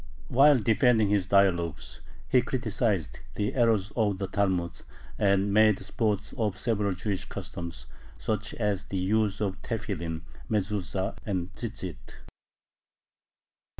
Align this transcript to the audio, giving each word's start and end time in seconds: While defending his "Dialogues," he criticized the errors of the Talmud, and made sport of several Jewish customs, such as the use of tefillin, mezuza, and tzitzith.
While 0.29 0.57
defending 0.57 1.09
his 1.09 1.27
"Dialogues," 1.27 2.01
he 2.27 2.41
criticized 2.41 3.19
the 3.35 3.53
errors 3.53 3.91
of 3.95 4.17
the 4.17 4.25
Talmud, 4.27 4.71
and 5.19 5.53
made 5.53 5.77
sport 5.85 6.33
of 6.39 6.57
several 6.57 6.93
Jewish 6.93 7.25
customs, 7.25 7.85
such 8.17 8.55
as 8.55 8.85
the 8.85 8.97
use 8.97 9.39
of 9.41 9.61
tefillin, 9.61 10.23
mezuza, 10.49 11.15
and 11.23 11.53
tzitzith. 11.53 12.15